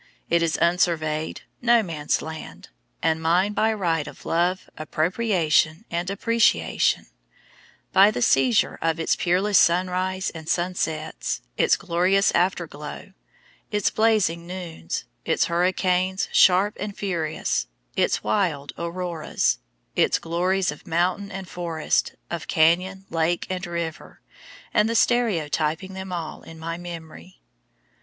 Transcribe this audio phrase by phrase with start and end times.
[0.31, 2.69] It is unsurveyed, "no man's land,"
[3.03, 7.05] and mine by right of love, appropriation, and appreciation;
[7.93, 13.13] by the seizure of its peerless sunrises and sunsets, its glorious afterglow,
[13.69, 19.59] its blazing noons, its hurricanes sharp and furious, its wild auroras,
[19.95, 24.19] its glories of mountain and forest, of canyon, lake, and river,
[24.73, 27.39] and the stereotyping them all in my memory.